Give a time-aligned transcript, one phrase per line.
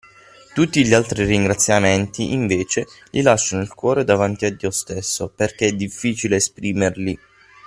[0.55, 5.73] Tutti gli altri ringraziamenti, invece, li lascio nel cuore davanti a Dio stesso, perché è
[5.73, 7.19] difficile esprimerli.